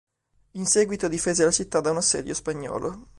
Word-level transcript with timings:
In 0.53 0.65
seguito 0.65 1.07
difese 1.07 1.43
la 1.43 1.51
città 1.51 1.79
da 1.79 1.91
un 1.91 1.97
assedio 1.97 2.33
spagnolo. 2.33 3.09